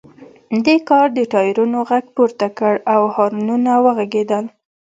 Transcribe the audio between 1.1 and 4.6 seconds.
د ټایرونو غږ پورته کړ او هارنونه وغږیدل